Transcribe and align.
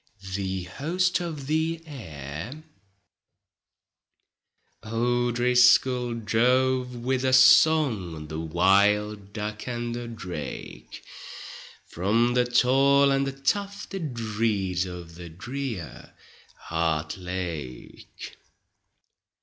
THE 0.33 0.63
HOST 0.63 1.19
OF 1.19 1.45
THE 1.45 1.79
AIR 1.85 2.63
O'Driscoll 4.83 6.15
drove 6.15 6.95
with 6.95 7.23
a 7.23 7.33
song, 7.33 8.27
The 8.27 8.39
wild 8.39 9.31
duck 9.31 9.67
and 9.67 9.93
the 9.93 10.07
drake, 10.07 11.03
From 11.91 12.33
the 12.33 12.45
tall 12.45 13.11
and 13.11 13.27
the 13.27 13.31
tufted 13.31 14.19
reeds 14.19 14.87
Of 14.87 15.13
the 15.13 15.29
drear 15.29 16.15
Hart 16.61 17.19
Lake. 17.19 18.37